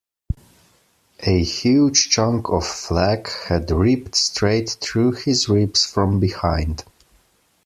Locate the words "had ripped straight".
3.45-4.71